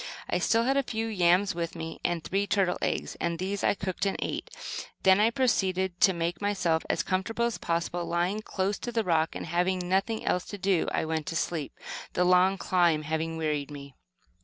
[0.27, 3.75] I still had a few yams with me, and three turtles' eggs, and these I
[3.75, 4.49] cooked and ate.
[4.55, 4.59] I
[5.03, 9.35] then proceeded to make myself as comfortable as possible by lying close to the rock,
[9.35, 11.77] and, having nothing else to do, I went to sleep,
[12.13, 13.93] the long climb having wearied me.